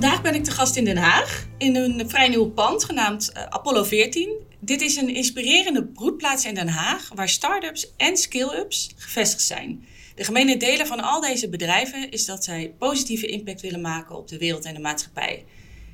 [0.00, 3.42] Vandaag ben ik te gast in Den Haag in een vrij nieuw pand genaamd uh,
[3.42, 4.30] Apollo 14.
[4.60, 9.86] Dit is een inspirerende broedplaats in Den Haag waar start-ups en skill-ups gevestigd zijn.
[10.14, 14.28] De gemene delen van al deze bedrijven is dat zij positieve impact willen maken op
[14.28, 15.44] de wereld en de maatschappij.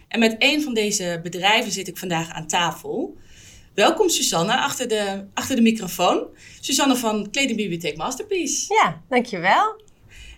[0.09, 3.17] En met een van deze bedrijven zit ik vandaag aan tafel.
[3.75, 6.27] Welkom Susanne achter de, achter de microfoon.
[6.61, 8.75] Susanne van Kledingbibliotheek Masterpiece.
[8.75, 9.83] Ja, dankjewel.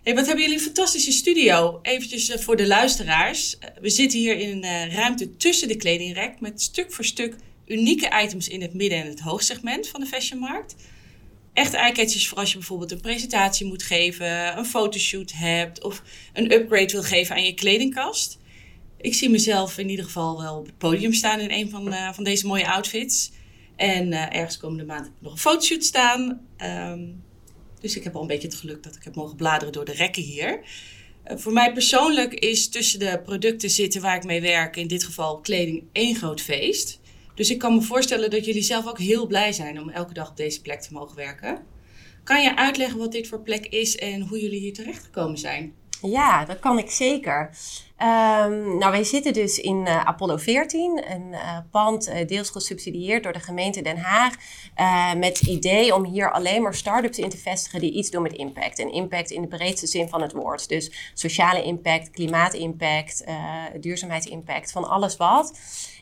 [0.06, 1.78] Hey, wat hebben jullie een fantastische studio.
[1.82, 3.58] Eventjes eh, voor de luisteraars.
[3.58, 7.36] Eh, we zitten hier in een eh, ruimte tussen de kledingrek met stuk voor stuk
[7.66, 10.76] unieke items in het midden- en het hoogsegment van de fashionmarkt.
[11.52, 16.52] Echte eyecatchers voor als je bijvoorbeeld een presentatie moet geven, een fotoshoot hebt of een
[16.52, 18.38] upgrade wil geven aan je kledingkast.
[18.96, 22.24] Ik zie mezelf in ieder geval wel op het podium staan in een van, van
[22.24, 23.30] deze mooie outfits.
[23.76, 26.40] En ergens komende maand nog een fotoshoot staan.
[26.58, 27.24] Um,
[27.86, 29.92] dus ik heb al een beetje het geluk dat ik heb mogen bladeren door de
[29.92, 30.60] rekken hier.
[31.26, 35.04] Uh, voor mij persoonlijk is tussen de producten zitten waar ik mee werk, in dit
[35.04, 37.00] geval kleding, één groot feest.
[37.34, 40.30] Dus ik kan me voorstellen dat jullie zelf ook heel blij zijn om elke dag
[40.30, 41.62] op deze plek te mogen werken.
[42.24, 45.74] Kan je uitleggen wat dit voor plek is en hoe jullie hier terechtgekomen zijn?
[46.02, 47.50] Ja, dat kan ik zeker.
[48.02, 53.22] Um, nou, wij zitten dus in uh, Apollo 14, een uh, pand uh, deels gesubsidieerd
[53.22, 54.34] door de gemeente Den Haag.
[55.16, 58.32] met het idee om hier alleen maar start-ups in te vestigen die iets doen met
[58.32, 58.78] impact.
[58.78, 60.68] En impact in de breedste zin van het woord.
[60.68, 63.24] Dus sociale impact, klimaatimpact,
[63.80, 65.58] duurzaamheidsimpact, van alles wat.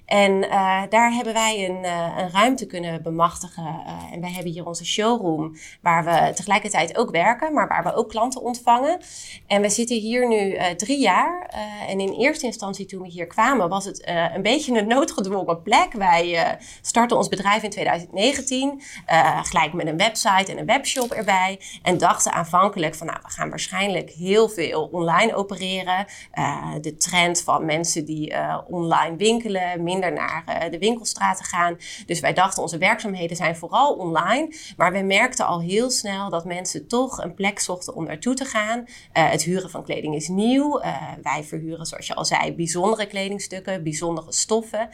[0.06, 3.62] En uh, daar hebben wij een, uh, een ruimte kunnen bemachtigen.
[3.64, 7.94] Uh, en wij hebben hier onze showroom, waar we tegelijkertijd ook werken, maar waar we
[7.94, 9.00] ook klanten ontvangen.
[9.46, 11.48] En we zitten hier nu drie jaar.
[11.88, 14.02] en in eerste instantie, toen we hier kwamen, was het
[14.34, 15.92] een beetje een noodgedwongen plek.
[15.92, 18.82] Wij startten ons bedrijf in 2019,
[19.42, 21.60] gelijk met een website en een webshop erbij.
[21.82, 26.06] En dachten aanvankelijk van, nou, we gaan waarschijnlijk heel veel online opereren.
[26.80, 28.34] de trend van mensen die
[28.68, 31.76] online winkelen, naar uh, de winkelstraten gaan.
[32.06, 34.54] Dus wij dachten, onze werkzaamheden zijn vooral online.
[34.76, 38.44] Maar we merkten al heel snel dat mensen toch een plek zochten om naartoe te
[38.44, 38.78] gaan.
[38.78, 40.82] Uh, het huren van kleding is nieuw.
[40.82, 44.88] Uh, wij verhuren, zoals je al zei, bijzondere kledingstukken, bijzondere stoffen.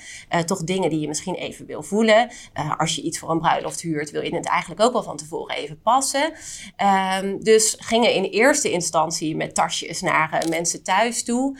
[0.44, 2.31] toch dingen die je misschien even wil voelen.
[2.78, 5.56] als je iets voor een bruiloft huurt, wil je het eigenlijk ook wel van tevoren
[5.56, 6.33] even passen.
[6.77, 11.59] Ehm, dus gingen in eerste instantie met tasjes naar mensen thuis toe.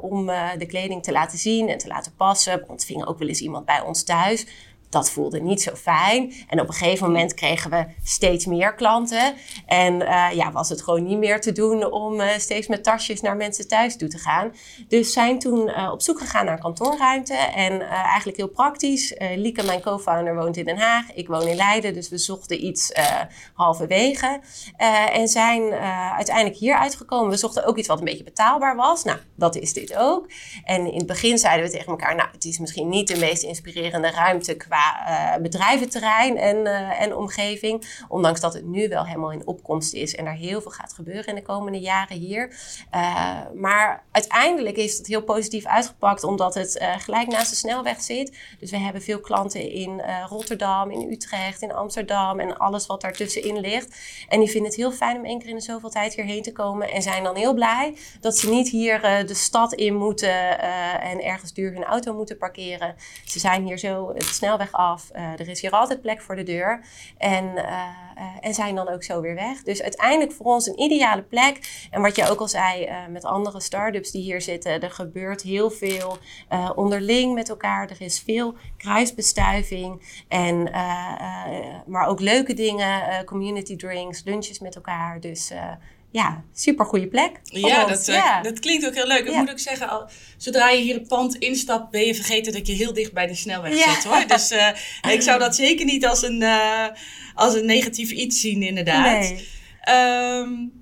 [0.00, 0.26] om
[0.58, 3.80] de kleding te laten zien en te laten passen ontving ook wel eens iemand bij
[3.80, 4.46] ons thuis
[4.90, 6.32] dat voelde niet zo fijn.
[6.48, 9.34] En op een gegeven moment kregen we steeds meer klanten.
[9.66, 13.20] En uh, ja, was het gewoon niet meer te doen om uh, steeds met tasjes
[13.20, 14.52] naar mensen thuis toe te gaan.
[14.88, 17.34] Dus zijn toen uh, op zoek gegaan naar kantoorruimte.
[17.34, 19.14] En eigenlijk heel praktisch.
[19.36, 21.12] Lieke, mijn co-founder, woont in Den Haag.
[21.12, 22.92] Ik woon in Leiden, dus we zochten iets
[23.54, 24.40] halverwege.
[25.12, 25.72] en zijn
[26.16, 27.30] uiteindelijk hier uitgekomen.
[27.30, 29.04] We zochten ook iets wat een beetje betaalbaar was.
[29.04, 30.30] Nou, dat is dit ook.
[30.64, 33.42] En in het begin zeiden we tegen elkaar, nou, het is misschien niet de meest
[33.42, 34.77] inspirerende ruimte qua
[35.08, 38.04] uh, bedrijventerrein en, uh, en omgeving.
[38.08, 41.26] Ondanks dat het nu wel helemaal in opkomst is en er heel veel gaat gebeuren
[41.26, 42.56] in de komende jaren hier.
[42.94, 48.38] Uh, maar uiteindelijk is het heel positief uitgepakt omdat het gelijk naast de snelweg zit.
[48.58, 53.60] Dus we hebben veel klanten in Rotterdam, in Utrecht, in Amsterdam en alles wat daartussenin
[53.60, 53.96] ligt.
[54.28, 56.52] En die vinden het heel fijn om één keer in de zoveel tijd hierheen te
[56.52, 60.60] komen en zijn dan heel blij dat ze niet hier de stad in moeten
[61.00, 62.94] en ergens duur hun auto moeten parkeren.
[63.24, 65.10] Ze zijn hier zo het snelweg af.
[65.16, 66.84] Uh, er is hier altijd plek voor de deur.
[67.18, 67.82] En, uh,
[68.40, 69.62] en zijn dan ook zo weer weg.
[69.62, 71.86] Dus uiteindelijk voor ons een ideale plek.
[71.90, 74.80] En wat je ook al zei met andere start-ups die hier zitten.
[74.80, 76.18] Er gebeurt heel veel
[76.74, 77.90] onderling met elkaar.
[77.90, 80.22] Er is veel kruisbestuiving.
[80.28, 80.62] En,
[81.86, 83.24] maar ook leuke dingen.
[83.24, 85.20] community drinks, lunches met elkaar.
[85.20, 85.52] Dus
[86.10, 87.40] ja, super goede plek.
[87.42, 89.24] Ja dat, uh, dat klinkt ook heel leuk.
[89.24, 92.66] Ik moet ook zeggen, al, zodra je hier het pand instapt, ben je vergeten dat
[92.66, 94.26] je heel dicht bij de snelweg zit hoor.
[94.26, 94.68] Dus uh,
[95.14, 96.86] ik zou dat zeker niet als een, uh,
[97.34, 99.20] als een negatief iets zien, inderdaad.
[99.20, 99.46] Nee.
[100.38, 100.72] Um,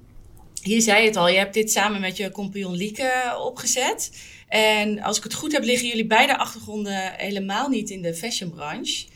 [0.62, 4.11] hier zei het al, je hebt dit samen met je compagnon Lieke opgezet.
[4.49, 9.06] En als ik het goed heb, liggen jullie beide achtergronden helemaal niet in de fashionbranche.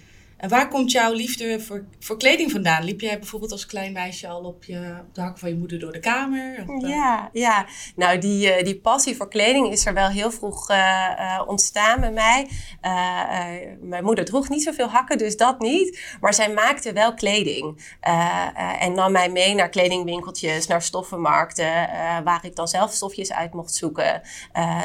[0.41, 1.61] En waar komt jouw liefde
[1.99, 2.85] voor, kleding vandaan?
[2.85, 5.93] Liep jij bijvoorbeeld als klein meisje al op, je, de hakken van je moeder door
[5.93, 6.65] de kamer?
[6.67, 7.67] Of, ja, ja,
[7.97, 10.71] nou die, die passie voor kleding is er wel heel vroeg
[11.47, 12.49] ontstaan bij mij.
[13.81, 16.17] mijn moeder droeg niet zoveel hakken, dus dat niet.
[16.21, 17.95] Maar zij maakte wel kleding.
[18.79, 21.73] en nam mij mee naar kledingwinkeltjes, naar stoffenmarkten,
[22.25, 24.23] waar ik dan zelf stofjes uit mocht zoeken.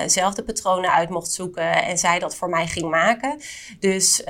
[0.05, 3.41] zelf de patronen uit mocht zoeken en zij dat voor mij ging maken.
[3.79, 4.23] Dus,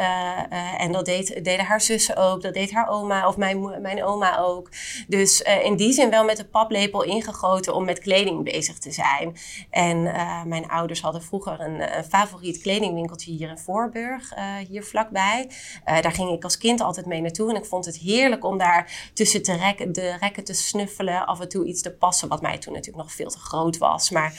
[0.77, 4.38] en dat deed deden haar zussen ook, dat deed haar oma of mijn, mijn oma
[4.38, 4.69] ook.
[5.07, 8.91] Dus uh, in die zin wel met de paplepel ingegoten om met kleding bezig te
[8.91, 9.38] zijn.
[9.69, 14.83] En uh, mijn ouders hadden vroeger een, een, favoriet kledingwinkeltje hier in Voorburg, uh, hier
[14.83, 15.50] vlakbij.
[15.85, 19.12] daar ging ik als kind altijd mee naartoe en ik vond het heerlijk om daar
[19.13, 22.73] tussen te de rekken te snuffelen, af en toe iets te passen, wat mij toen
[22.73, 24.09] natuurlijk nog veel te groot was.
[24.09, 24.33] Maar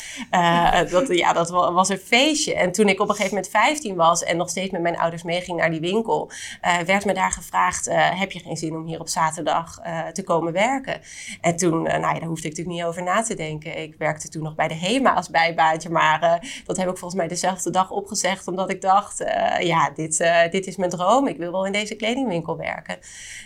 [0.91, 2.55] dat, ja, dat was een feestje.
[2.55, 5.23] En toen ik op een gegeven moment 15 was en nog steeds met mijn ouders
[5.23, 6.31] meeging naar die winkel,
[6.67, 10.07] uh, werd me daar gevraagd: uh, heb je geen zin om hier op zaterdag uh,
[10.07, 11.01] te komen werken?
[11.41, 13.83] En toen, nou ja, daar hoefde ik natuurlijk niet over na te denken.
[13.83, 16.21] Ik werkte toen nog bij de HEMA als bijbaantje, maar
[16.65, 19.25] dat heb ik volgens mij dezelfde dag opgezegd, omdat ik dacht:
[19.61, 21.27] ja, dit, dit is mijn droom.
[21.27, 22.99] Ik wil wel in deze kledingwinkel werken.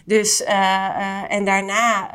[0.05, 0.43] Dus,
[1.29, 2.11] en daarna,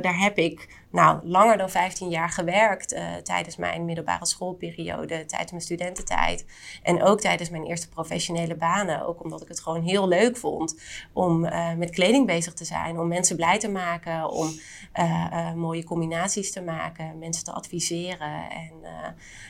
[0.00, 5.50] daar heb ik nou, langer dan 15 jaar gewerkt uh, tijdens mijn middelbare schoolperiode, tijdens
[5.50, 6.44] mijn studententijd.
[6.82, 9.06] En ook tijdens mijn eerste professionele banen.
[9.06, 10.80] Ook omdat ik het gewoon heel leuk vond
[11.12, 12.98] om uh, met kleding bezig te zijn.
[12.98, 14.60] Om mensen blij te maken, om
[14.94, 18.50] uh, mooie combinaties te maken, mensen te adviseren.
[18.50, 18.72] En,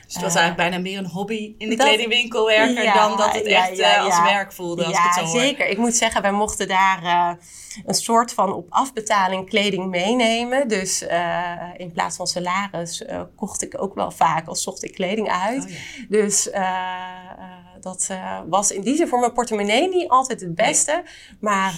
[0.05, 3.33] dus het was eigenlijk bijna meer een hobby in de kledingwinkel werken ja, dan dat
[3.33, 4.85] het echt ja, als werk voelde.
[4.85, 5.67] Als ik het zo zeker.
[5.67, 7.37] Ik moet zeggen, wij mochten daar
[7.85, 10.67] een soort van op afbetaling kleding meenemen.
[10.67, 14.93] Dus uh, in plaats van salaris uh, kocht ik ook wel vaak als zocht ik
[14.93, 15.63] kleding uit.
[15.63, 15.77] Oh, ja.
[16.09, 18.09] Dus uh, dat
[18.49, 21.03] was in die zin voor mijn portemonnee niet altijd het beste,
[21.39, 21.73] maar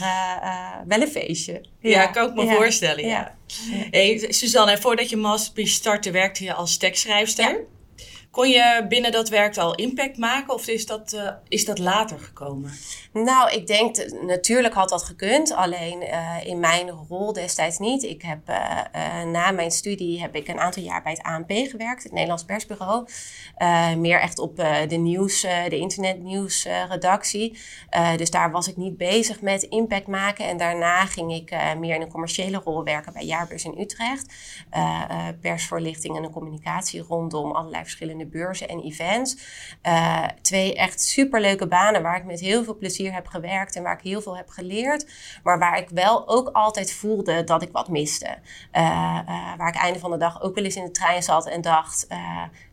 [0.87, 1.65] wel een feestje.
[1.79, 2.55] Ja, ja kan ik me ja.
[2.55, 3.05] voorstellen.
[3.05, 3.35] Ja.
[3.91, 7.65] Hey, Suzanne, voordat je Masterpiece startte, werkte je als tekstschrijfster.
[8.31, 12.19] Kon je binnen dat werk al impact maken of is dat, uh, is dat later
[12.19, 12.71] gekomen?
[13.13, 18.03] Nou, ik denk, natuurlijk had dat gekund, alleen uh, in mijn rol destijds niet.
[18.03, 22.03] Ik heb uh, na mijn studie heb ik een aantal jaar bij het ANP gewerkt,
[22.03, 23.07] het Nederlands Persbureau.
[23.97, 24.55] meer echt op
[24.87, 27.57] de nieuws, de internetnieuwsredactie.
[28.15, 30.47] dus daar was ik niet bezig met impact maken.
[30.47, 34.33] En daarna ging ik meer in een commerciële rol werken bij Jaarbeurs in Utrecht.
[35.41, 39.37] persvoorlichting en een communicatie rondom allerlei verschillende beurzen en events.
[39.83, 43.97] Uh, twee echt superleuke banen waar ik met heel veel plezier heb gewerkt en waar
[43.97, 45.05] ik heel veel heb geleerd.
[45.43, 48.37] Maar waar ik wel ook altijd voelde dat ik wat miste.
[48.73, 51.47] Uh, uh, waar ik einde van de dag ook wel eens in de trein zat
[51.47, 52.07] en dacht: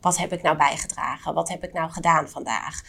[0.00, 1.34] wat heb ik nou bijgedragen?
[1.34, 2.82] Wat heb ik nou gedaan vandaag?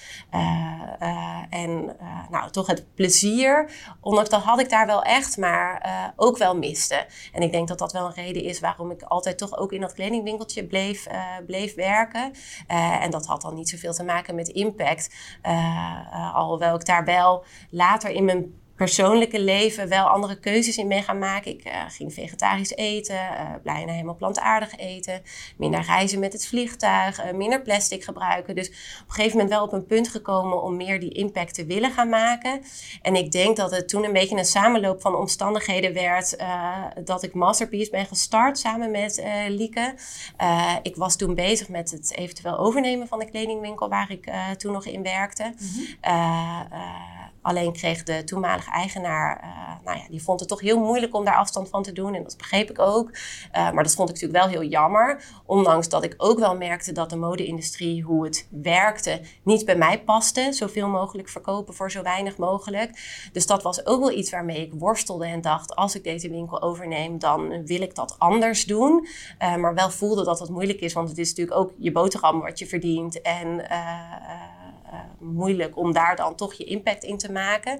[1.49, 1.95] en
[2.29, 3.71] nou, toch het plezier,
[4.01, 7.05] ondanks dat had ik daar wel echt, maar ook wel miste.
[7.33, 9.81] En ik denk dat dat wel een reden is waarom ik altijd toch ook in
[9.81, 11.07] dat kledingwinkeltje bleef,
[11.45, 12.31] bleef werken.
[12.67, 15.15] Uh, en dat had dan niet zoveel te maken met impact.
[15.43, 21.01] Uh, alhoewel ik daar wel later in mijn persoonlijke leven wel andere keuzes in mee
[21.01, 21.51] gaan maken.
[21.51, 25.21] Ik uh, ging vegetarisch eten, uh, bijna helemaal plantaardig eten,
[25.57, 28.55] minder reizen met het vliegtuig, uh, minder plastic gebruiken.
[28.55, 28.73] Dus op
[29.07, 32.09] een gegeven moment wel op een punt gekomen om meer die impact te willen gaan
[32.09, 32.61] maken.
[33.01, 36.37] En ik denk dat het toen een beetje een samenloop van omstandigheden werd
[37.03, 39.93] dat ik Masterpiece ben gestart samen met Lieke.
[40.81, 44.85] ik was toen bezig met het eventueel overnemen van de kledingwinkel waar ik toen nog
[44.85, 45.53] in werkte.
[45.57, 46.97] Mm
[47.49, 51.25] Alleen kreeg de toenmalige eigenaar, uh, nou ja, die vond het toch heel moeilijk om
[51.25, 52.15] daar afstand van te doen.
[52.15, 53.09] En dat begreep ik ook.
[53.09, 55.23] Uh, maar dat vond ik natuurlijk wel heel jammer.
[55.45, 60.03] Ondanks dat ik ook wel merkte dat de mode-industrie, hoe het werkte, niet bij mij
[60.03, 60.47] paste.
[60.51, 62.99] Zoveel mogelijk verkopen voor zo weinig mogelijk.
[63.31, 66.61] Dus dat was ook wel iets waarmee ik worstelde en dacht, als ik deze winkel
[66.61, 69.07] overneem, dan wil ik dat anders doen.
[69.39, 72.41] Uh, maar wel voelde dat dat moeilijk is, want het is natuurlijk ook je boterham
[72.41, 73.21] wat je verdient.
[73.21, 73.47] En
[75.19, 77.79] moeilijk om daar dan toch je impact in te maken.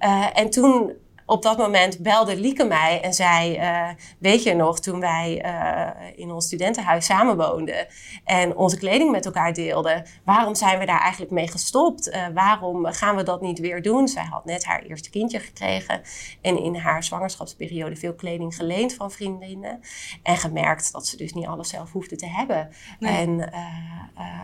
[0.00, 0.92] Uh, en toen
[1.26, 6.18] op dat moment belde Lieke mij en zei: uh, Weet je nog, toen wij uh,
[6.18, 7.86] in ons studentenhuis samenwoonden
[8.24, 12.08] en onze kleding met elkaar deelden, waarom zijn we daar eigenlijk mee gestopt?
[12.08, 14.08] Uh, waarom gaan we dat niet weer doen?
[14.08, 16.00] Zij had net haar eerste kindje gekregen
[16.40, 19.80] en in haar zwangerschapsperiode veel kleding geleend van vriendinnen.
[20.22, 22.68] En gemerkt dat ze dus niet alles zelf hoefde te hebben.
[22.98, 23.16] Nee.
[23.16, 23.50] En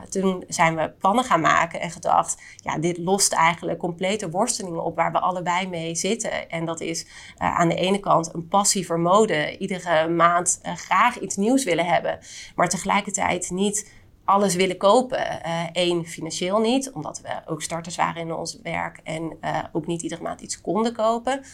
[0.09, 4.97] toen zijn we plannen gaan maken en gedacht: Ja, dit lost eigenlijk complete worstelingen op
[4.97, 6.51] waar we allebei mee zitten.
[6.51, 9.59] En dat is uh, aan de ene kant een passie voor mode.
[9.59, 12.19] Iedere maand uh, graag iets nieuws willen hebben.
[12.55, 13.93] Maar tegelijkertijd niet
[14.25, 15.41] alles willen kopen.
[15.73, 19.39] Eén, financieel niet, omdat we ook starters waren in ons werk en
[19.73, 21.45] ook niet iedere maand iets konden kopen.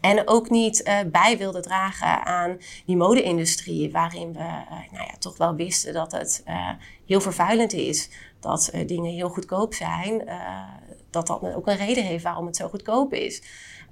[0.00, 4.38] En ook niet bij wilde dragen aan die mode-industrie, waarin we
[4.90, 6.42] nou ja, toch wel wisten dat het
[7.12, 8.08] heel vervuilend is.
[8.40, 10.28] Dat dingen heel goedkoop zijn.
[11.10, 13.42] dat dat ook een reden heeft waarom het zo goedkoop is.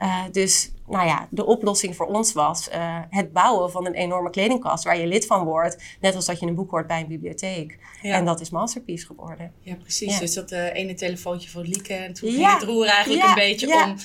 [0.02, 2.68] Uh, dus nou ja, de oplossing voor ons was
[3.10, 5.82] het bouwen van een enorme kledingkast waar je lid van wordt.
[6.00, 7.78] Net als dat je een boek hoort bij een bibliotheek.
[8.02, 8.14] Ja.
[8.14, 9.52] En dat is Masterpiece geworden.
[9.60, 10.18] Ja, precies.
[10.18, 11.94] Dus dat ene telefoontje van Lieke.
[11.94, 13.96] En toen ging het roer eigenlijk een beetje om.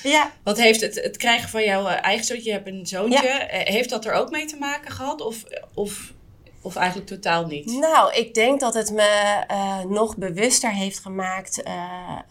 [0.42, 3.46] Wat heeft het, het krijgen van jouw eigen zoontje, je hebt een zoontje.
[3.48, 5.20] Heeft dat er ook mee te maken gehad?
[5.20, 5.44] Of,
[5.74, 6.12] of
[6.66, 7.66] of eigenlijk totaal niet?
[7.66, 11.72] Nou, ik denk dat het me uh, nog bewuster heeft gemaakt uh,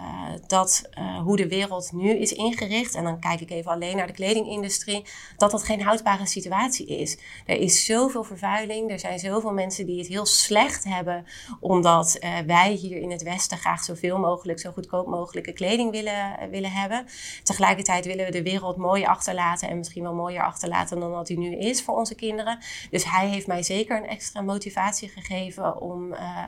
[0.02, 0.90] uh, dat
[1.24, 5.06] hoe de wereld nu is ingericht, en dan kijk ik even alleen naar de kledingindustrie,
[5.38, 7.18] dat dat geen houdbare situatie is.
[7.46, 11.26] Er is zoveel vervuiling, er zijn zoveel mensen die het heel slecht hebben,
[11.60, 16.72] omdat wij hier in het Westen graag zoveel mogelijk, zo goedkoop mogelijke kleding willen, willen
[16.72, 17.06] hebben.
[17.44, 21.38] Tegelijkertijd willen we de wereld mooi achterlaten en misschien wel mooier achterlaten dan dat die
[21.38, 22.60] nu is voor onze kinderen.
[22.90, 26.44] Dus hij heeft mij zeker een extra motivatie gegeven om, uh,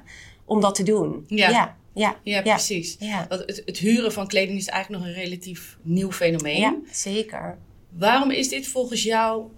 [0.46, 1.24] om dat te doen.
[1.28, 1.50] Ja.
[1.50, 1.78] ja.
[1.94, 2.96] Ja, ja, precies.
[3.00, 3.26] Ja.
[3.30, 6.60] Het, het, huren van kleding is eigenlijk nog een relatief nieuw fenomeen.
[6.60, 7.58] Ja, zeker.
[7.90, 9.50] Waarom is dit volgens jou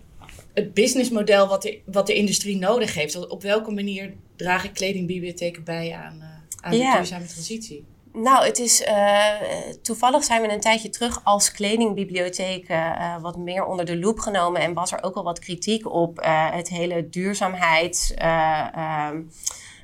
[0.54, 3.28] het businessmodel wat de, wat de industrie nodig heeft?
[3.28, 6.28] Op welke manier dragen kledingbibliotheken bij aan, uh,
[6.62, 7.86] aan de duurzame transitie?
[8.14, 9.34] Nou, het is uh,
[9.82, 14.62] toevallig zijn we een tijdje terug als kledingbibliotheek uh, wat meer onder de loep genomen
[14.62, 16.20] en was er ook al wat kritiek op
[16.52, 18.14] het hele duurzaamheids.
[18.14, 19.22] Ehm,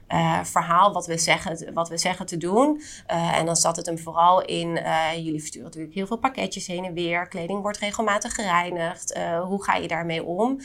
[0.08, 2.82] uh, verhaal wat we, zeggen, wat we zeggen te doen.
[3.12, 6.68] Uh, en dan zat het hem vooral in, uh, jullie versturen natuurlijk heel veel pakketjes
[6.68, 7.28] heen en weer.
[7.28, 9.20] Kleding wordt regelmatig gereinigd.
[9.48, 10.60] hoe ga je daarmee om?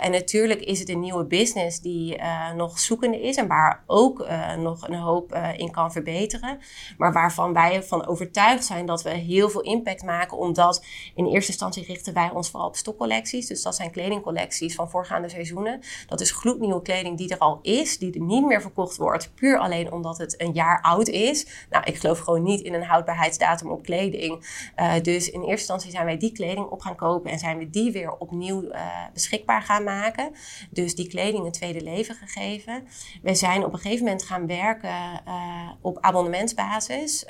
[0.00, 2.20] en natuurlijk is het een nieuwe business die
[2.56, 4.26] nog zoekende is en waar ook
[4.58, 6.58] nog een hoop in kan verbeteren.
[6.98, 11.50] Maar waarvan wij van overtuigd zijn dat we heel veel impact maken, omdat in eerste
[11.50, 13.46] instantie richten wij ons vooral op stokcollecties.
[13.46, 15.80] Dus dat zijn kledingcollecties van voorgaande seizoenen.
[16.06, 19.58] Dat is gloednieuwe kleding die er al is, die er niet meer verkocht wordt, puur
[19.58, 21.46] alleen omdat het een jaar oud is.
[21.70, 24.46] Nou, ik geloof gewoon niet in een houdbaarheidsdatum op kleding.
[24.76, 27.70] Uh, dus in eerste instantie zijn wij die kleding op gaan kopen en zijn we
[27.70, 28.80] die weer opnieuw uh,
[29.12, 30.32] beschikbaar gaan maken.
[30.70, 32.86] Dus die kleding een tweede leven gegeven.
[33.22, 37.26] We zijn op een gegeven moment gaan werken uh, op abonnementsbasis.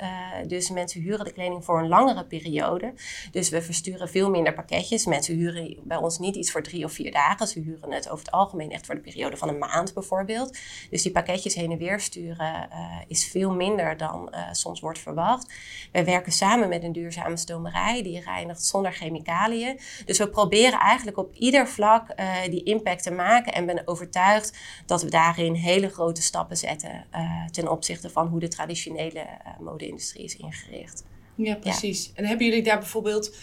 [0.47, 2.93] dus mensen huren de kleding voor een langere periode.
[3.31, 5.05] Dus we versturen veel minder pakketjes.
[5.05, 7.47] Mensen huren bij ons niet iets voor drie of vier dagen.
[7.47, 10.57] Ze huren het over het algemeen echt voor de periode van een maand bijvoorbeeld.
[10.89, 14.99] Dus die pakketjes heen en weer sturen uh, is veel minder dan uh, soms wordt
[14.99, 15.53] verwacht.
[15.91, 19.79] Wij werken samen met een duurzame stomerij die reinigt zonder chemicaliën.
[20.05, 24.57] Dus we proberen eigenlijk op ieder vlak uh, die impact te maken en ben overtuigd
[24.85, 27.05] dat we daarin hele grote stappen zetten
[27.51, 29.25] ten opzichte van hoe de traditionele
[29.59, 31.03] mode-industrie is ingericht.
[31.35, 32.11] Ja, precies.
[32.15, 33.35] En hebben jullie daar bijvoorbeeld,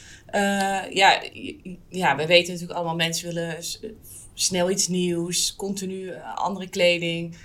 [0.90, 1.22] ja,
[1.88, 3.56] ja, we weten natuurlijk allemaal, mensen willen
[4.34, 7.36] snel iets nieuws, continu andere kleding.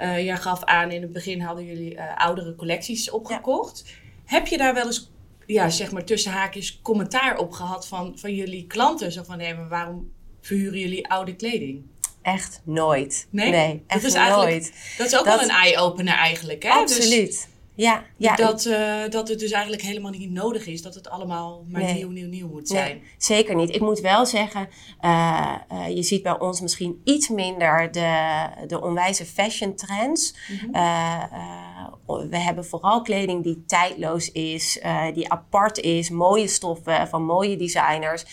[0.00, 3.84] Uh, jij gaf aan, in het begin hadden jullie uh, oudere collecties opgekocht.
[4.24, 5.10] Heb je daar wel eens,
[5.46, 9.12] ja, zeg maar tussen haakjes, commentaar op gehad van, van jullie klanten?
[9.12, 11.82] Zo van, hé, maar waarom verhuren jullie oude kleding?
[12.22, 13.26] Echt nooit.
[13.30, 14.72] Nee, nee echt dat is nooit.
[14.98, 16.82] Dat is ook wel een eye-opener eigenlijk, hè?
[16.82, 17.48] Dus Absoluut.
[17.76, 18.36] Ja, ja.
[18.36, 21.94] Dat, uh, dat het dus eigenlijk helemaal niet nodig is dat het allemaal maar nee.
[21.94, 22.96] nieuw, nieuw, nieuw moet zijn.
[22.96, 23.74] Nee, zeker niet.
[23.74, 24.68] Ik moet wel zeggen,
[25.00, 30.34] uh, uh, je ziet bij ons misschien iets minder de, de onwijze fashion trends.
[30.48, 32.30] Mm -hmm.
[32.30, 34.80] we hebben vooral kleding die tijdloos is,
[35.14, 38.24] die apart is, mooie stoffen van mooie designers.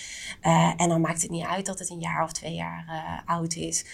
[0.78, 3.86] en dan maakt het niet uit dat het een jaar of twee jaar oud is.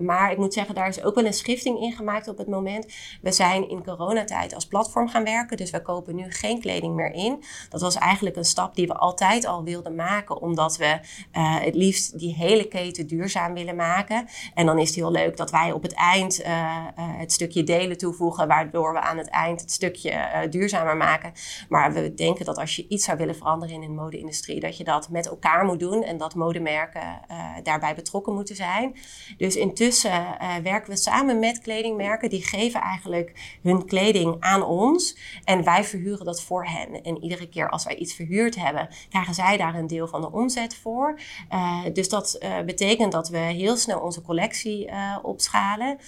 [0.00, 2.86] maar ik moet zeggen, daar is ook wel een schifting in gemaakt op het moment.
[3.22, 5.56] We zijn in coronatijd als platform gaan werken.
[5.56, 7.44] Dus we kopen nu geen kleding meer in.
[7.68, 11.74] Dat was eigenlijk een stap die we altijd al wilden maken, omdat we uh, het
[11.74, 14.28] liefst die hele keten duurzaam willen maken.
[14.54, 17.64] En dan is het heel leuk dat wij op het eind uh, uh, het stukje
[17.64, 21.32] delen toevoegen, waardoor we aan het eind het stukje duurzamer maken.
[21.68, 24.84] Maar we denken dat als je iets zou willen veranderen in de mode-industrie, dat je
[24.84, 27.20] dat met elkaar moet doen en dat modemerken
[27.62, 28.96] daarbij betrokken moeten zijn.
[29.36, 30.24] Dus intussen
[30.62, 35.84] werken we samen met kledingmerken, die geven eigenlijk hun kleding aan aan ons en wij
[35.84, 37.02] verhuren dat voor hen.
[37.02, 40.32] En iedere keer als wij iets verhuurd hebben, krijgen zij daar een deel van de
[40.32, 41.18] omzet voor.
[41.52, 45.98] Uh, dus dat uh, betekent dat we heel snel onze collectie uh, opschalen.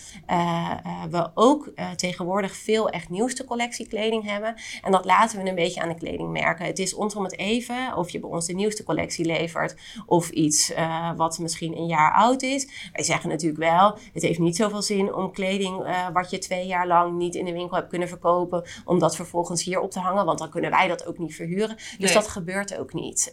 [1.10, 4.54] we ook tegenwoordig veel echt nieuwste collectiekleding hebben.
[4.82, 6.66] En dat laten we een beetje aan de kledingmerken.
[6.66, 9.76] Het is ons om het even of je bij ons de nieuwste collectie levert
[10.06, 10.72] of iets
[11.16, 12.90] wat misschien een jaar oud is.
[12.92, 16.86] Wij zeggen natuurlijk wel, het heeft niet zoveel zin om kleding wat je twee jaar
[16.86, 18.37] lang niet in de winkel hebt kunnen verkopen,
[18.84, 21.76] om dat vervolgens hier op te hangen, want dan kunnen wij dat ook niet verhuren.
[21.98, 23.32] Dus dat gebeurt ook niet.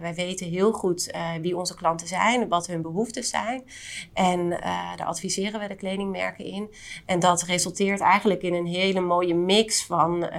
[0.00, 3.64] wij weten heel goed wie onze klanten zijn, wat hun behoeftes zijn.
[4.12, 4.48] En
[4.96, 6.74] daar adviseren we de kledingmerken in.
[7.06, 10.30] En dat resulteert eigenlijk in een hele mooie mix van,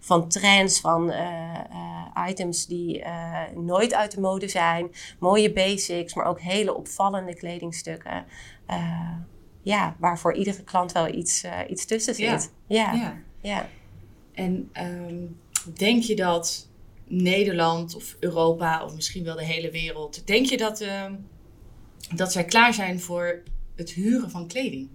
[0.00, 1.12] van trends, van
[2.28, 3.04] items die
[3.54, 8.24] nooit uit de mode zijn, mooie basics, maar ook hele opvallende kledingstukken.
[9.62, 12.52] ja, waar voor iedere klant wel iets, iets tussen zit.
[12.66, 12.92] Ja.
[12.92, 12.92] ja.
[12.92, 13.16] ja.
[14.32, 15.26] En ehm,
[15.74, 16.68] denk je dat
[17.04, 21.14] Nederland of Europa of misschien wel de hele wereld, denk je dat, ehm,
[22.14, 23.42] dat zij klaar zijn voor
[23.76, 24.88] het huren van kleding?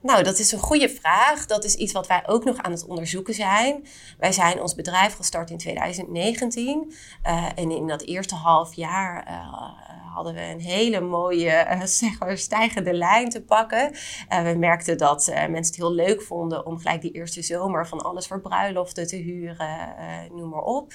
[0.00, 1.46] Nou, dat is een goede vraag.
[1.46, 3.86] Dat is iets wat wij ook nog aan het onderzoeken zijn.
[4.18, 6.84] Wij zijn ons bedrijf gestart in 2019.
[6.88, 9.87] Uh, eh, en in dat eerste half jaar uh,
[10.18, 13.90] hadden we een hele mooie uh, zeg maar, stijgende lijn te pakken.
[14.32, 17.86] Uh, we merkten dat uh, mensen het heel leuk vonden om gelijk die eerste zomer
[17.86, 19.94] van alles voor bruiloften te huren,
[20.34, 20.92] noem maar op.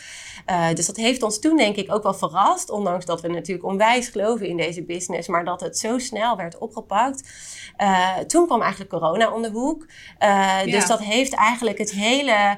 [0.73, 4.07] dus dat heeft ons toen denk ik ook wel verrast, ondanks dat we natuurlijk onwijs
[4.07, 7.23] geloven in deze business, maar dat het zo snel werd opgepakt.
[8.27, 9.85] toen kwam eigenlijk corona om de hoek.
[10.19, 10.65] Ja.
[10.65, 12.57] Dus dat heeft eigenlijk het hele,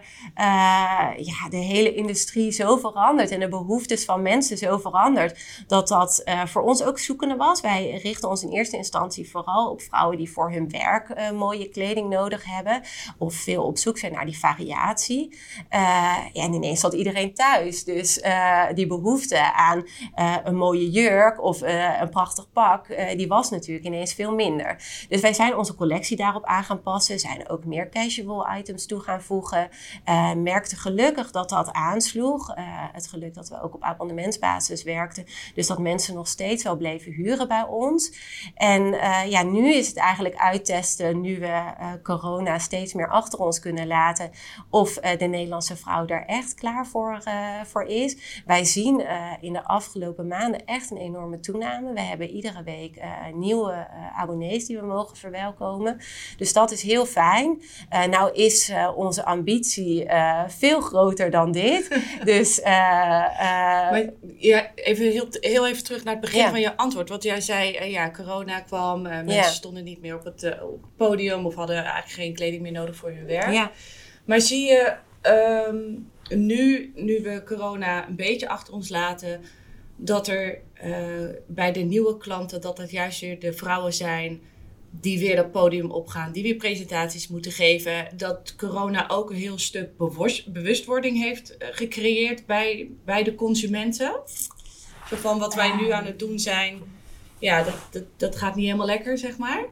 [1.18, 6.22] ja, de hele industrie zo veranderd en de behoeftes van mensen zo veranderd, dat dat
[6.56, 7.62] voor ons ook zoekende was.
[7.62, 11.70] Wij richten ons in eerste instantie vooral op vrouwen die voor hun werk uh, mooie
[11.70, 12.82] kleding nodig hebben.
[13.18, 15.38] Of veel op zoek zijn naar die variatie.
[15.70, 17.84] Ja, en ineens zat iedereen thuis.
[17.84, 19.84] Dus uh, die behoefte aan
[20.44, 22.86] een mooie jurk of een prachtig pak,
[23.18, 25.06] die was natuurlijk ineens veel minder.
[25.10, 27.20] Dus wij zijn onze collectie daarop aan gaan passen.
[27.20, 29.70] Zijn ook meer casual items toe gaan voegen.
[30.44, 32.54] merkten gelukkig dat dat aansloeg.
[32.92, 35.26] het geluk dat we ook op abonnementsbasis werkten.
[35.56, 38.12] Dus dat mensen nog steeds steeds wel bleven huren bij ons.
[38.56, 43.40] En uh, ja, nu is het eigenlijk uittesten, nu we uh, corona steeds meer achter
[43.40, 44.32] ons kunnen laten,
[44.70, 47.24] of uh, de Nederlandse vrouw daar echt klaar voor,
[47.66, 48.44] voor is.
[48.46, 49.06] Wij zien
[49.42, 51.94] in de afgelopen maanden echt een enorme toename.
[51.94, 55.98] We hebben iedere week nieuwe abonnees die we mogen verwelkomen.
[56.38, 57.62] Dus dat is heel fijn.
[58.10, 60.08] nou is onze ambitie
[60.48, 62.00] veel groter dan dit.
[62.24, 67.10] dus, maar, ja, even heel, heel even terug naar het begin begin van je antwoord.
[67.10, 70.64] Want jij zei, uh, ja, corona kwam, uh, mensen stonden niet meer op het, uh,
[70.64, 73.54] op het, podium of hadden eigenlijk geen kleding meer nodig voor hun werk.
[73.54, 73.72] Ja.
[74.26, 74.96] Maar zie je
[75.70, 79.42] um, nu, nu we corona een beetje achter ons laten,
[79.96, 80.60] dat er
[81.48, 84.42] bij de nieuwe klanten, dat dat juist weer de vrouwen zijn
[85.02, 88.08] die weer dat podium opgaan, die weer presentaties moeten geven.
[88.18, 89.90] Dat corona ook een heel stuk
[90.48, 94.22] bewustwording heeft gecreëerd bij, bij de consumenten.
[95.10, 96.82] Zo van wat wij nu aan het doen zijn,
[97.40, 99.66] ja, dat, dat, dat gaat niet helemaal lekker, zeg maar.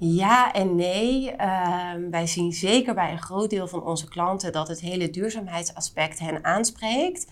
[0.00, 1.30] Ja en nee.
[1.30, 6.18] Ehm, wij zien zeker bij een groot deel van onze klanten dat het hele duurzaamheidsaspect
[6.18, 7.26] hen aanspreekt.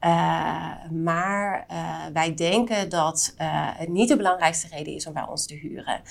[0.00, 5.26] Uh, maar uh, wij denken dat uh, het niet de belangrijkste reden is om bij
[5.28, 6.02] ons te huren.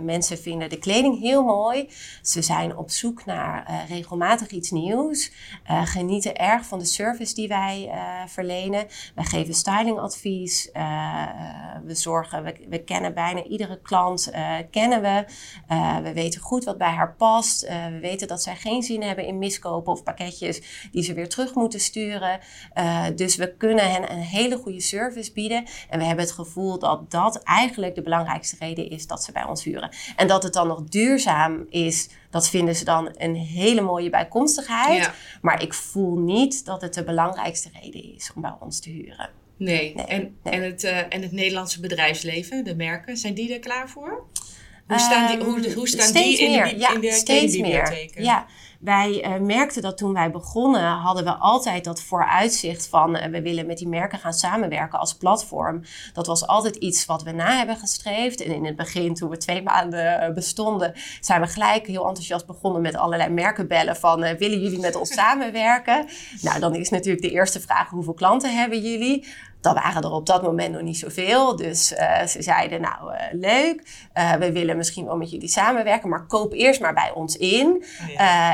[0.00, 1.88] mensen vinden de kleding heel mooi.
[2.22, 5.32] Ze zijn op zoek naar regelmatig iets nieuws.
[5.64, 7.90] genieten erg van de service die wij
[8.26, 8.86] verlenen.
[9.14, 10.70] Wij geven stylingadvies.
[11.84, 14.30] we zorgen, we, we, kennen bijna iedere klant
[14.70, 15.24] kennen we.
[15.70, 17.64] Uh, we weten goed wat bij haar past.
[17.64, 21.28] Uh, we weten dat zij geen zin hebben in miskopen of pakketjes die ze weer
[21.28, 22.40] terug moeten sturen.
[22.74, 25.64] Uh, dus we kunnen hen een hele goede service bieden.
[25.90, 29.44] En we hebben het gevoel dat dat eigenlijk de belangrijkste reden is dat ze bij
[29.44, 29.90] ons huren.
[30.16, 35.10] En dat het dan nog duurzaam is, dat vinden ze dan een hele mooie bijkomstigheid.
[35.40, 39.30] Maar ik voel niet dat het de belangrijkste reden is om bij ons te huren.
[39.56, 39.94] Nee.
[39.94, 44.26] En, En, het, en het Nederlandse bedrijfsleven, de merken, zijn die er klaar voor?
[44.92, 48.08] Hoe staan die, hoe, hoe staan die in, de, ja, in de steeds meer.
[48.14, 48.46] Ja,
[48.82, 53.42] wij uh, merkten dat toen wij begonnen, hadden we altijd dat vooruitzicht van uh, we
[53.42, 55.82] willen met die merken gaan samenwerken als platform.
[56.12, 58.40] Dat was altijd iets wat we na hebben gestreefd.
[58.40, 62.46] En in het begin, toen we twee maanden eh, bestonden, zijn we gelijk heel enthousiast
[62.46, 66.06] begonnen met allerlei merken bellen van willen jullie met ons samenwerken?
[66.40, 69.26] Nou, dan is natuurlijk de eerste vraag hoeveel klanten hebben jullie?
[69.62, 71.56] Dat waren er op dat moment nog niet zoveel.
[71.56, 71.86] Dus
[72.26, 73.82] ze zeiden, nou leuk,
[74.38, 77.84] we willen misschien wel met jullie samenwerken, maar koop eerst maar bij ons in.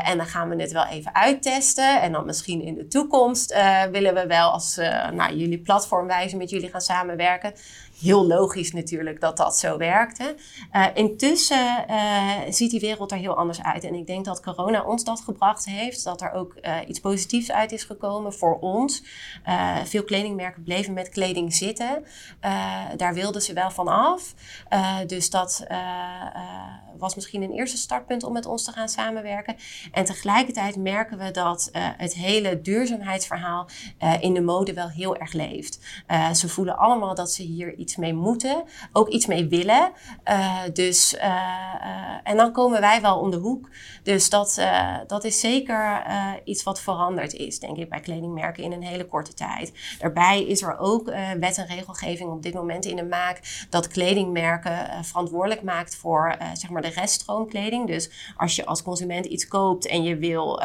[0.03, 2.01] En dan gaan we het wel even uittesten.
[2.01, 3.55] En dan misschien in de toekomst
[3.91, 4.75] willen we wel als
[5.13, 7.53] nou, jullie platformwijze met jullie gaan samenwerken
[7.99, 10.35] heel logisch natuurlijk dat dat zo werkte.
[10.75, 13.83] Uh, intussen uh, ziet die wereld er heel anders uit.
[13.83, 16.03] En ik denk dat corona ons dat gebracht heeft.
[16.03, 19.03] Dat er ook uh, iets positiefs uit is gekomen voor ons.
[19.83, 22.05] veel kledingmerken bleven met kleding zitten.
[22.97, 24.33] daar wilden ze wel van af.
[25.07, 25.67] dus dat
[26.97, 29.55] was misschien een eerste startpunt om met ons te gaan samenwerken.
[29.91, 33.67] En tegelijkertijd merken we dat het hele duurzaamheidsverhaal
[34.19, 35.79] in de mode wel heel erg leeft.
[36.33, 39.91] ze voelen allemaal dat ze hier iets mee moeten, ook iets mee willen.
[40.29, 43.69] Uh, dus, uh, uh, en dan komen wij wel om de hoek.
[44.03, 44.61] Dus dat,
[45.07, 46.03] dat is zeker
[46.43, 49.73] iets wat veranderd is, denk ik, bij kledingmerken in een hele korte tijd.
[49.99, 51.05] Daarbij is er ook
[51.39, 56.69] wet en regelgeving op dit moment in de maak dat kledingmerken verantwoordelijk maakt voor zeg
[56.69, 57.87] maar de reststroomkleding.
[57.87, 60.57] Dus als je als consument iets koopt en je wil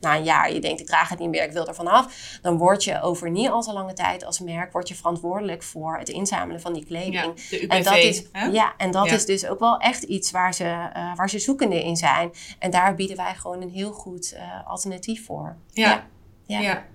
[0.00, 2.56] na een jaar, je denkt ik draag het niet meer, ik wil er vanaf, dan
[2.56, 6.08] word je over niet al te lange tijd als merk word je verantwoordelijk voor het
[6.08, 7.14] inzamelen van die kleding.
[7.14, 10.30] Ja, de UPV, en dat is, ja, en dat is dus ook wel echt iets
[10.30, 12.30] waar ze, uh, waar ze zoekende in zijn.
[12.58, 15.56] En daar bieden wij gewoon een heel goed uh, alternatief voor.
[15.72, 16.06] Ja,
[16.46, 16.60] ja.
[16.60, 16.86] ja.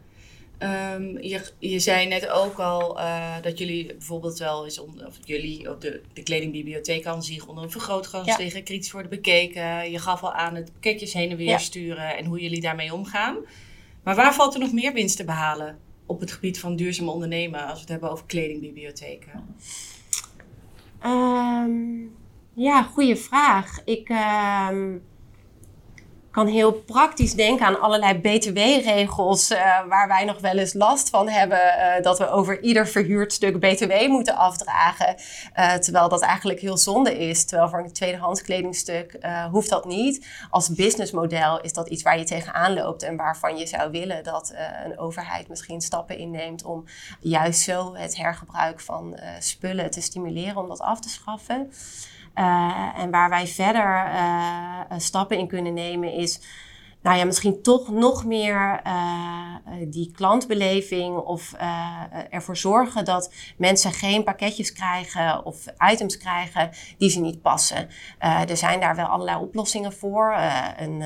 [0.94, 5.18] Um, je, je zei net ook al uh, dat jullie bijvoorbeeld wel eens onder, of
[5.24, 8.38] jullie op de, de kledingbibliotheek aan zich onder een vergrootglas ja.
[8.38, 9.92] liggen, kritisch worden bekeken.
[9.92, 13.38] Je gaf al aan het pakketjes heen en weer sturen en hoe jullie daarmee omgaan.
[14.04, 15.80] Maar waar valt er nog meer winst te behalen?
[16.14, 19.56] Op het gebied van duurzaam ondernemen als we het hebben over kledingbibliotheken?
[21.06, 22.16] Um,
[22.54, 23.84] ja, goede vraag.
[23.86, 24.10] Ik,
[24.70, 25.02] um,
[26.34, 31.30] kan heel praktisch denken aan allerlei btw-regels uh, waar wij nog wel eens last van
[31.30, 31.58] hebben.
[31.58, 35.16] Uh, dat we over ieder verhuurd stuk btw moeten afdragen.
[35.56, 37.46] Uh, terwijl dat eigenlijk heel zonde is.
[37.46, 39.18] Terwijl voor een tweedehands kledingstuk
[39.52, 40.28] hoeft dat niet.
[40.50, 44.54] Als businessmodel is dat iets waar je tegenaan loopt en waarvan je zou willen dat
[44.84, 46.84] een overheid misschien stappen inneemt om
[47.20, 51.72] juist zo het hergebruik van spullen te stimuleren om dat af te schaffen.
[52.36, 56.42] Uh, en waar wij verder uh, stappen in kunnen nemen is,
[57.02, 59.56] nou ja, misschien toch nog meer uh,
[59.88, 61.54] die klantbeleving of
[62.30, 67.90] ervoor zorgen dat mensen geen pakketjes krijgen of items krijgen die ze niet passen.
[68.20, 70.36] er zijn daar wel allerlei oplossingen voor.
[70.78, 71.04] een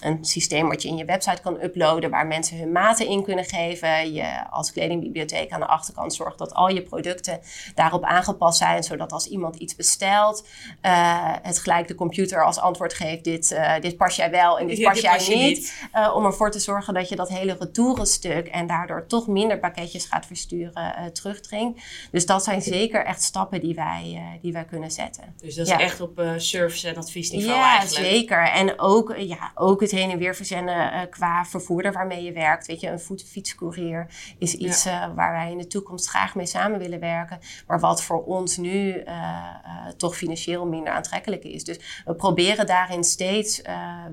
[0.00, 3.44] een systeem wat je in je website kan uploaden, waar mensen hun maten in kunnen
[3.44, 4.12] geven.
[4.12, 7.40] Je als kledingbibliotheek aan de achterkant zorgt dat al je producten
[7.74, 10.46] daarop aangepast zijn, zodat als iemand iets bestelt,
[10.82, 14.66] uh, het gelijk de computer als antwoord geeft: dit, uh, dit pas jij wel en
[14.66, 15.28] dit pas jij niet.
[15.28, 15.88] niet.
[15.94, 20.04] Uh, om ervoor te zorgen dat je dat hele retourenstuk en daardoor toch minder pakketjes
[20.04, 21.80] gaat versturen terugdringt.
[22.10, 25.34] Dus dat zijn zeker echt stappen die wij, die wij kunnen zetten.
[25.40, 28.06] Dus dat is echt op service en adviesniveau ja, eigenlijk.
[28.06, 28.48] Ja, zeker.
[28.48, 32.66] En ook, ja, ook het heen en weer verzenden uh, qua vervoerder waarmee je werkt.
[32.66, 34.06] Weet je, een fietscourier
[34.38, 35.08] is iets ja.
[35.08, 37.38] uh, waar wij in de toekomst graag mee samen willen werken.
[37.66, 39.56] Maar wat voor ons nu uh,
[39.96, 41.64] toch financieel minder aantrekkelijk is.
[41.64, 43.62] Dus we proberen daarin steeds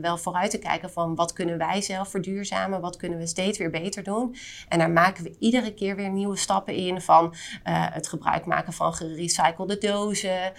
[0.01, 2.81] wel vooruit te kijken van wat kunnen wij zelf verduurzamen?
[2.81, 4.35] Wat kunnen we steeds weer beter doen?
[4.69, 8.93] En daar maken we iedere keer weer nieuwe stappen in van het gebruik maken van
[8.93, 10.53] gerecyclede dozen,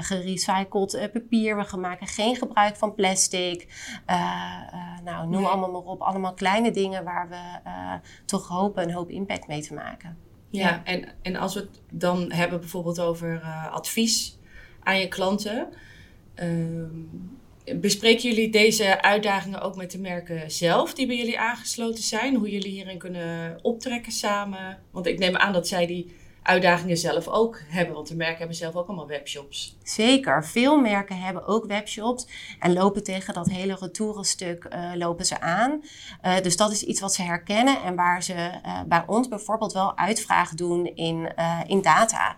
[0.00, 1.56] gerecycled papier.
[1.56, 3.66] We maken geen gebruik van plastic.
[4.10, 6.00] Uh, nou, noem allemaal maar op.
[6.00, 7.92] Allemaal kleine dingen waar we uh,
[8.24, 10.16] toch hopen een hoop impact mee te maken.
[10.50, 14.38] Ja, En, en als we het dan hebben bijvoorbeeld over advies
[14.82, 15.68] aan je klanten.
[16.34, 22.34] Ehm, bespreken jullie deze uitdagingen ook met de merken zelf die bij jullie aangesloten zijn?
[22.34, 24.78] Hoe jullie hierin kunnen optrekken samen?
[24.90, 26.16] Want ik neem aan dat zij die
[26.48, 27.94] uitdagingen zelf ook hebben.
[27.94, 29.76] Want de merken hebben zelf ook allemaal webshops.
[29.82, 30.44] Zeker.
[30.44, 32.26] Veel merken hebben ook webshops.
[32.60, 35.82] En lopen tegen dat hele retourenstuk uh, lopen ze aan.
[36.24, 37.82] Uh, dus dat is iets wat ze herkennen.
[37.82, 41.32] En waar ze uh, bij ons bijvoorbeeld wel uitvraag doen in,
[41.66, 42.34] in data.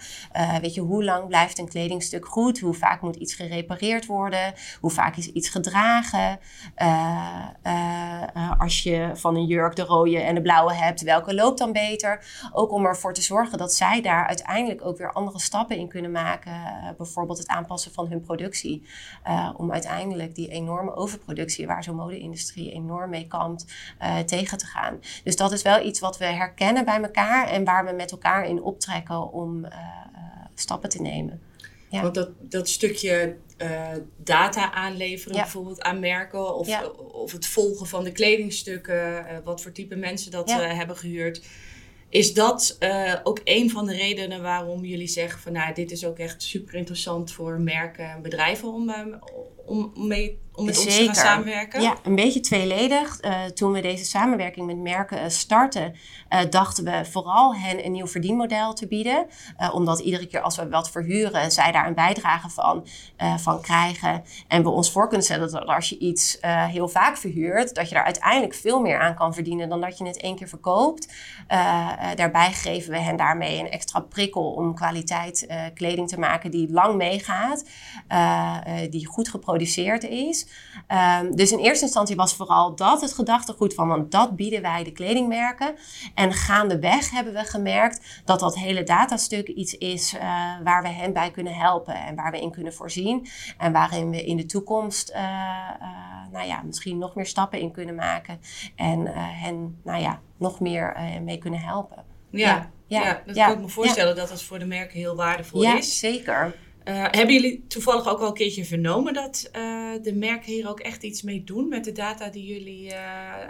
[0.61, 2.61] weet je, hoe lang blijft een kledingstuk goed?
[2.61, 4.55] Hoe vaak moet iets gerepareerd worden?
[4.81, 6.39] Hoe vaak is iets gedragen?
[8.59, 12.25] als je van een jurk de rode en de blauwe hebt, welke loopt dan beter?
[12.53, 16.11] Ook om ervoor te zorgen dat zij daar uiteindelijk ook weer andere stappen in kunnen
[16.11, 16.53] maken.
[16.53, 18.83] Uh, bijvoorbeeld het aanpassen van hun productie.
[19.27, 23.65] Uh, om uiteindelijk die enorme overproductie waar zo'n mode-industrie enorm mee kampt,
[24.03, 24.99] uh, tegen te gaan.
[25.25, 28.47] Dus dat is wel iets wat we herkennen bij elkaar en waar we met elkaar
[28.47, 29.67] in optrekken om
[30.55, 31.41] stappen te nemen.
[31.89, 32.03] Ja.
[32.03, 33.37] Want dat, dat stukje
[34.17, 36.83] data aanleveren, bijvoorbeeld aan merken, of,
[37.13, 41.43] of het volgen van de kledingstukken, wat voor type mensen dat hebben gehuurd
[42.11, 46.05] Is dat uh, ook een van de redenen waarom jullie zeggen van nou, dit is
[46.05, 48.97] ook echt super interessant voor merken en bedrijven om, uh,
[49.65, 51.83] om, mee, om met ons te gaan samenwerken?
[51.83, 53.25] Ja, een beetje tweeledig.
[53.25, 55.95] Uh, toen we deze samenwerking met merken startten,
[56.51, 59.27] dachten we vooral hen een nieuw verdienmodel te bieden.
[59.73, 62.87] omdat iedere keer als we wat verhuren, zij daar een bijdrage van,
[63.37, 64.23] van krijgen.
[64.49, 67.95] En we ons voor kunnen stellen dat als je iets heel vaak verhuurt, dat je
[67.95, 71.13] daar uiteindelijk veel meer aan kan verdienen dan dat je het één keer verkoopt.
[72.15, 76.97] Daarbij geven we hen daarmee een extra prikkel om kwaliteit kleding te maken die lang
[76.97, 77.65] meegaat,
[78.91, 80.47] die goed geproduceerd is.
[81.21, 84.85] Um, dus in eerste instantie was vooral dat het gedachtegoed van, want dat bieden wij
[84.85, 85.75] de kledingmerken.
[86.15, 90.17] En gaandeweg hebben we gemerkt dat dat hele datastuk iets is
[90.65, 93.29] waar we hen bij kunnen helpen en waar we in kunnen voorzien.
[93.59, 95.13] En waarin we in de toekomst,
[96.33, 98.41] nou ja, misschien nog meer stappen in kunnen maken
[98.77, 102.05] en hen, nou ja, nog meer mee kunnen helpen.
[102.31, 105.63] Ja, ja, ja, dat kan ik me voorstellen dat dat voor de merken heel waardevol
[105.63, 105.99] ja, is.
[105.99, 106.55] zeker.
[106.85, 110.81] Uh, hebben jullie toevallig ook al een keertje vernomen dat uh, de merken hier ook
[110.81, 112.99] echt iets mee doen met de data die jullie uh,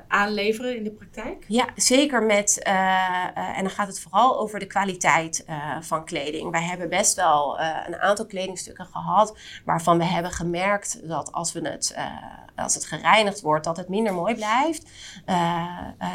[0.08, 1.44] aanleveren in de praktijk?
[1.48, 5.44] Ja, zeker met, en dan gaat het vooral over de kwaliteit
[5.80, 6.50] van kleding.
[6.50, 11.68] Wij hebben best wel een aantal kledingstukken gehad waarvan we hebben gemerkt dat als we
[11.68, 11.96] het
[12.56, 14.90] als het gereinigd wordt, dat het minder mooi blijft.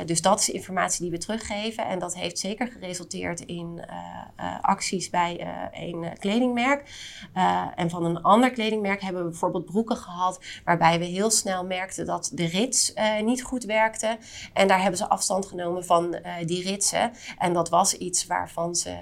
[0.05, 1.85] Dus dat is informatie die we teruggeven.
[1.85, 3.85] En dat heeft zeker geresulteerd in
[4.61, 6.83] acties bij een kledingmerk.
[7.75, 12.05] En van een ander kledingmerk hebben we bijvoorbeeld broeken gehad, waarbij we heel snel merkten
[12.05, 14.17] dat de rits niet goed werkte.
[14.53, 17.11] En daar hebben ze afstand genomen van die ritsen.
[17.37, 18.97] En dat was iets waarvan ze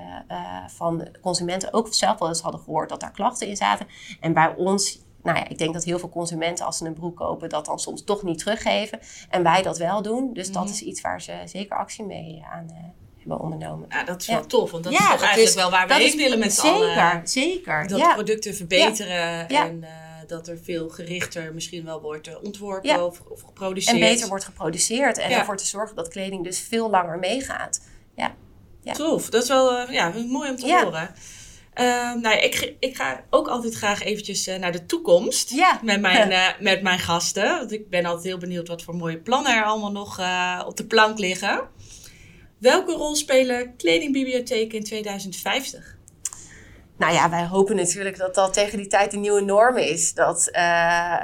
[0.67, 3.87] van consumenten ook zelf wel eens hadden gehoord dat daar klachten in zaten.
[4.19, 7.15] En bij ons nou ja, ik denk dat heel veel consumenten als ze een broek
[7.15, 8.99] kopen, dat dan soms toch niet teruggeven.
[9.29, 10.33] En wij dat wel doen.
[10.33, 10.71] Dus dat mhm.
[10.71, 12.67] is iets waar ze zeker actie mee aan
[13.29, 13.87] hebben ondernomen.
[13.89, 14.71] Ja, dat is wel tof.
[14.71, 16.87] Want dat is toch eigenlijk wel waar we heen willen met z'n allen.
[16.89, 17.87] Zeker, zeker.
[17.87, 19.81] Dat producten verbeteren en...
[19.81, 19.89] Uh,
[20.27, 24.01] dat er veel gerichter misschien wel wordt uh, ontworpen of, of, geproduceerd.
[24.01, 25.17] En beter wordt geproduceerd.
[25.17, 27.81] En ervoor te zorgen dat kleding dus veel langer meegaat.
[28.15, 28.35] Ja.
[28.81, 28.93] ja.
[28.93, 29.29] Tof.
[29.29, 31.15] Dat is wel ja, mooi om te horen.
[31.79, 35.79] Uh, nou, ik, ik ga ook altijd graag eventjes naar de toekomst ja.
[35.83, 37.57] met, mijn, uh, met mijn gasten.
[37.57, 40.77] Want ik ben altijd heel benieuwd wat voor mooie plannen er allemaal nog eh, op
[40.77, 41.61] de plank liggen.
[42.63, 45.97] Welke rol spelen kledingbibliotheken in 2050?
[46.97, 50.13] Nou ja, wij hopen natuurlijk dat dat tegen die tijd een nieuwe norm is.
[50.13, 50.59] Dat uh,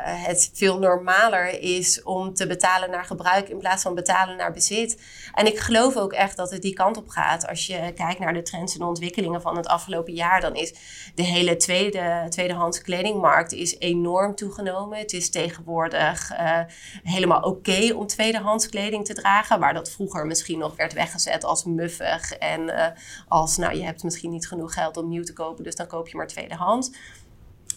[0.04, 5.02] het veel normaler is om te betalen naar gebruik in plaats van betalen naar bezit.
[5.40, 7.48] En ik geloof ook echt dat het die kant op gaat.
[7.48, 10.74] Als je kijkt naar de trends en ontwikkelingen van het afgelopen jaar, dan is
[11.16, 14.98] de hele tweede, tweedehands kledingmarkt is enorm toegenomen.
[14.98, 16.60] Het is tegenwoordig uh,
[17.04, 21.64] helemaal oké om tweedehands kleding te dragen, waar dat vroeger misschien nog werd weggezet als
[21.64, 22.86] muffig en uh,
[23.28, 26.08] als, nou, je hebt misschien niet genoeg geld om nieuw te kopen dus dan koop
[26.08, 26.92] je maar tweedehands.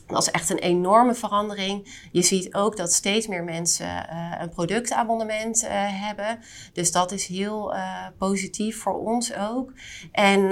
[0.07, 2.07] Dat is echt een enorme verandering.
[2.12, 6.38] Je ziet ook dat steeds meer mensen uh, een productabonnement uh, hebben.
[6.73, 9.73] Dus dat is heel uh, positief voor ons ook.
[10.12, 10.51] En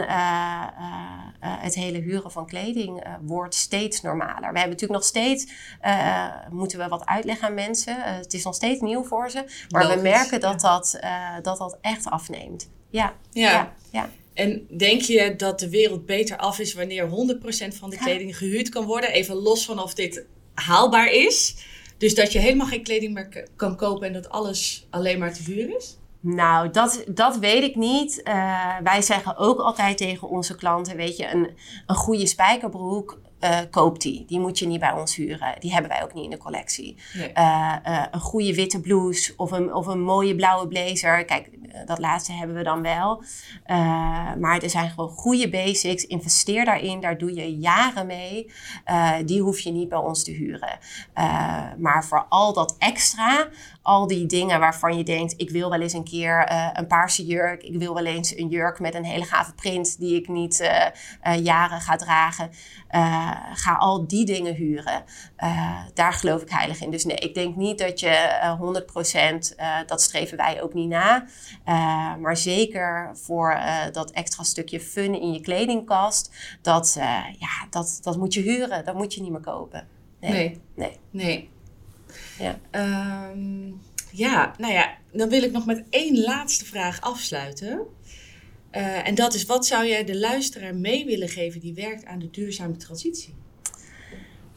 [1.41, 4.53] het hele huren van kleding wordt steeds normaler.
[4.53, 5.47] We hebben natuurlijk nog steeds,
[6.51, 8.03] moeten we wat uitleggen aan mensen.
[8.03, 9.67] het is nog steeds nieuw voor ze.
[9.69, 11.01] Maar we merken dat, dat,
[11.43, 12.71] dat dat echt afneemt.
[12.91, 13.13] ja.
[13.31, 13.51] ja.
[13.51, 13.73] ja.
[13.91, 14.09] ja.
[14.35, 17.13] En denk je dat de wereld beter af is wanneer 100%
[17.69, 19.11] van de kleding gehuurd kan worden?
[19.11, 21.57] Even los van of dit haalbaar is.
[21.99, 25.43] Dus dat je helemaal geen kleding meer kan kopen en dat alles alleen maar te
[25.43, 25.99] huur is?
[26.21, 28.21] Nou, dat, dat weet ik niet.
[28.25, 31.51] Uh, wij zeggen ook altijd tegen onze klanten: weet je, een,
[31.87, 33.21] een goede spijkerbroek.
[33.45, 34.25] Uh, koop die.
[34.27, 35.55] Die moet je niet bij ons huren.
[35.59, 36.97] Die hebben wij ook niet in de collectie.
[37.15, 37.33] Nee.
[37.35, 37.77] Uh,
[38.11, 41.25] een goede witte blouse of een, of een mooie blauwe blazer.
[41.25, 41.49] Kijk,
[41.85, 43.23] dat laatste hebben we dan wel.
[43.67, 43.77] Uh,
[44.35, 46.07] maar er zijn gewoon goede basics.
[46.07, 47.01] Investeer daarin.
[47.01, 48.53] Daar doe je jaren mee.
[48.91, 50.79] Uh, die hoef je niet bij ons te huren.
[51.79, 53.49] Maar voor al dat extra,
[53.83, 57.63] al die dingen waarvan je denkt: ik wil wel eens een keer een paarse jurk.
[57.63, 60.71] Ik wil wel eens een jurk met een hele gave print die ik niet
[61.43, 62.51] jaren ga dragen.
[63.55, 65.05] ga al die dingen huren.
[65.95, 66.91] daar geloof ik heilig in.
[66.91, 68.39] Dus nee, ik denk niet dat je
[69.53, 71.27] 100%, dat streven wij ook niet na.
[71.71, 76.31] Uh, maar zeker voor uh, dat extra stukje fun in je kledingkast,
[76.63, 79.89] dat, uh, ja, dat, dat moet je huren, dat moet je niet meer kopen.
[80.21, 80.31] Nee.
[80.31, 80.61] Nee.
[80.75, 80.99] Nee.
[81.11, 81.51] nee.
[82.39, 82.59] Ja.
[83.31, 83.81] Um,
[84.13, 87.81] ja, nou ja, dan wil ik nog met één laatste vraag afsluiten.
[89.05, 92.31] en dat is, wat zou jij de luisteraar mee willen geven die werkt aan de
[92.31, 93.35] duurzame transitie?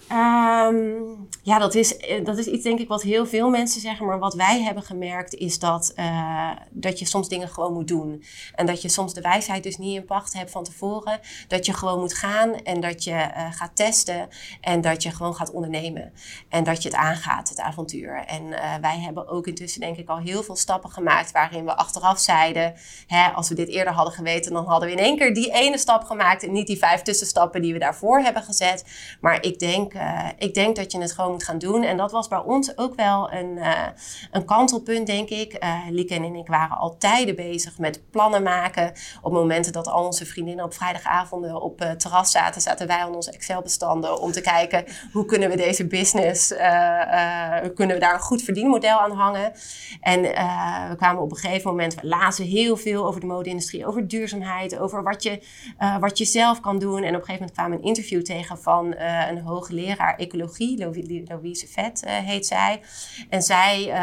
[0.07, 1.12] Ehm,
[1.45, 4.05] ja, dat is, eh, dat is iets denk ik wat heel veel mensen zeggen.
[4.05, 8.23] Maar wat wij hebben gemerkt is dat, uh, dat je soms dingen gewoon moet doen.
[8.55, 11.19] En dat je soms de wijsheid dus niet in pacht hebt van tevoren.
[11.47, 14.27] Dat je gewoon moet gaan en dat je uh, gaat testen.
[14.61, 16.13] En dat je gewoon gaat ondernemen.
[16.49, 18.23] En dat je het aangaat, het avontuur.
[18.25, 18.49] En
[18.81, 21.31] wij hebben ook intussen denk ik al heel veel stappen gemaakt.
[21.31, 22.73] Waarin we achteraf zeiden,
[23.07, 25.77] hè, als we dit eerder hadden geweten, dan hadden we in één keer die ene
[25.77, 26.43] stap gemaakt.
[26.43, 28.85] En niet die vijf tussenstappen die we daarvoor hebben gezet.
[29.21, 29.93] Maar ik denk
[30.37, 31.83] ik denk dat je het gewoon gaan doen.
[31.83, 33.87] En dat was bij ons ook wel een, uh,
[34.31, 35.63] een kantelpunt, denk ik.
[35.63, 38.93] Uh, Lieke en ik waren al tijden bezig met plannen maken.
[39.21, 43.15] Op momenten dat al onze vriendinnen op vrijdagavonden op uh, terras zaten, zaten wij aan
[43.15, 46.47] onze Excel-bestanden om te kijken hoe kunnen we deze business,
[47.75, 49.51] kunnen we daar een goed verdienmodel aan hangen.
[50.01, 50.21] En
[50.89, 54.77] we kwamen op een gegeven moment, we lazen heel veel over de mode-industrie, over duurzaamheid,
[54.77, 55.41] over wat je,
[55.99, 57.03] wat je zelf kan doen.
[57.03, 58.95] En op een gegeven moment kwamen we een interview tegen van
[59.29, 60.77] een hoogleraar ecologie,
[61.27, 62.81] Louise Vet uh, heet zij.
[63.29, 63.93] En zij, uh,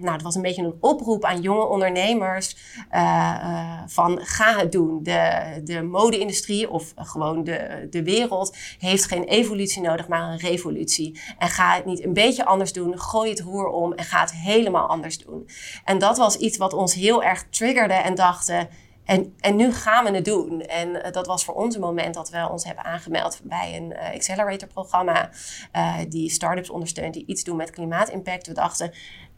[0.00, 2.56] nou, het was een beetje een oproep aan jonge ondernemers
[2.92, 5.02] uh, van ga het doen.
[5.02, 11.20] De, de mode-industrie of gewoon de, de wereld heeft geen evolutie nodig, maar een revolutie.
[11.38, 14.32] En ga het niet een beetje anders doen, gooi het roer om en ga het
[14.32, 15.48] helemaal anders doen.
[15.84, 18.68] En dat was iets wat ons heel erg triggerde en dachten
[19.10, 20.60] en, en nu gaan we het doen.
[20.60, 23.90] En uh, dat was voor ons een moment dat we ons hebben aangemeld bij een
[23.90, 25.30] uh, accelerator-programma.
[25.76, 28.46] Uh, die startups ondersteunt die iets doen met klimaatimpact.
[28.46, 28.92] We dachten,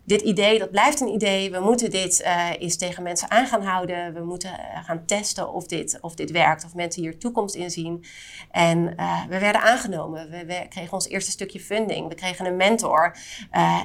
[0.04, 1.50] dit idee, dat blijft een idee.
[1.50, 2.22] We moeten dit
[2.58, 4.14] eens tegen mensen aan gaan houden.
[4.14, 4.50] We moeten
[4.84, 8.04] gaan testen of dit, of dit werkt, of mensen hier toekomst in zien.
[8.50, 8.84] En
[9.28, 10.30] we werden aangenomen.
[10.30, 12.08] We, we, kregen ons eerste stukje funding.
[12.08, 13.16] We kregen een mentor.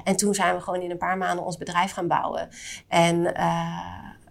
[0.03, 2.49] en toen zijn we gewoon in een paar maanden ons bedrijf gaan bouwen.
[2.87, 3.33] En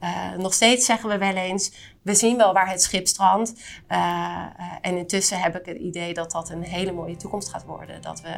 [0.03, 3.53] uh, nog steeds zeggen we wel eens, we zien wel waar het schip strandt.
[3.89, 7.65] Uh, uh, en intussen heb ik het idee dat dat een hele mooie toekomst gaat
[7.65, 8.03] worden.
[8.03, 8.35] Dat we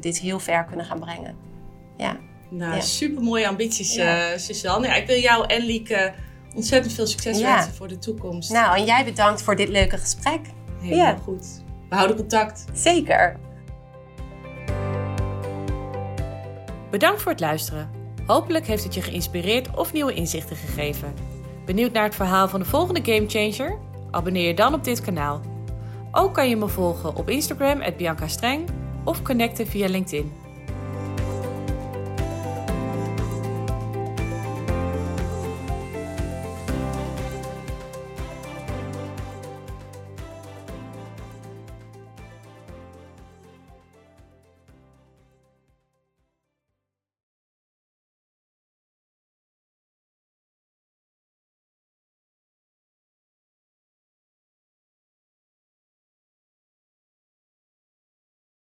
[0.00, 1.36] dit heel ver kunnen gaan brengen.
[1.96, 2.16] Ja.
[2.50, 2.80] Nou, ja.
[2.80, 4.38] super mooie ambities, ja.
[4.38, 4.86] Suzanne.
[4.86, 6.12] Ja, ik wil jou en Lieke
[6.54, 7.54] ontzettend veel succes ja.
[7.54, 8.50] wensen voor de toekomst.
[8.50, 10.40] Nou, en jij bedankt voor dit leuke gesprek.
[10.80, 11.46] Helemaal goed.
[11.88, 12.64] We houden contact.
[12.72, 13.36] Zeker.
[16.90, 17.97] Bedankt voor het luisteren.
[18.28, 21.14] Hopelijk heeft het je geïnspireerd of nieuwe inzichten gegeven.
[21.64, 23.78] Benieuwd naar het verhaal van de volgende Gamechanger?
[24.10, 25.40] Abonneer je dan op dit kanaal.
[26.12, 28.68] Ook kan je me volgen op Instagram, Bianca Streng,
[29.04, 30.32] of connecten via LinkedIn.